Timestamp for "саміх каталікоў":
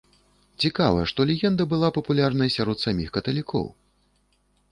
2.87-3.65